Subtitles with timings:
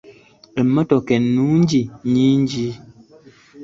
[0.61, 2.67] Emmotoka ennungi nyingi.